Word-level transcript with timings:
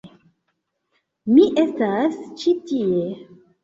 Mi 1.35 1.45
estas 1.67 2.21
ĉi 2.43 2.59
tie. 2.69 3.09